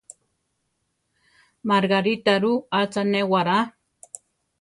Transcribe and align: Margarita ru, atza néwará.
Margarita 1.71 2.33
ru, 2.41 2.53
atza 2.79 3.03
néwará. 3.11 3.59